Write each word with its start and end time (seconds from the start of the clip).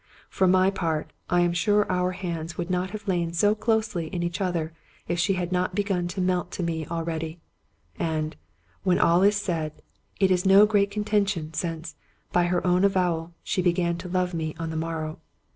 For 0.31 0.47
my 0.47 0.71
part, 0.71 1.11
I 1.29 1.41
am 1.41 1.53
sure 1.53 1.85
our 1.87 2.13
hands 2.13 2.57
would 2.57 2.71
not 2.71 2.89
have 2.89 3.07
lain 3.07 3.33
so 3.33 3.53
closely 3.53 4.07
in 4.07 4.23
each 4.23 4.41
other 4.41 4.73
if 5.07 5.19
she 5.19 5.33
had 5.33 5.51
not 5.51 5.75
begun 5.75 6.07
to 6.07 6.21
melt 6.21 6.49
to 6.53 6.63
me 6.63 6.87
al 6.89 7.03
ready. 7.03 7.39
And, 7.99 8.35
when 8.81 8.97
all 8.97 9.21
is 9.21 9.35
said, 9.37 9.83
it 10.19 10.31
is 10.31 10.43
no 10.43 10.65
great 10.65 10.89
contention, 10.89 11.53
since, 11.53 11.93
by 12.31 12.45
her 12.45 12.65
own 12.65 12.83
avowal, 12.83 13.33
she 13.43 13.61
began 13.61 13.95
to 13.99 14.09
love 14.09 14.33
me 14.33 14.55
on 14.57 14.71
the 14.71 14.75
morrow. 14.75 15.19